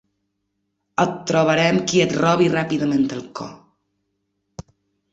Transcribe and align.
Et 1.03 1.11
trobarem 1.33 1.79
qui 1.93 2.03
et 2.07 2.17
robi 2.23 2.49
ràpidament 2.57 3.09
el 3.21 3.25
cor. 3.41 4.69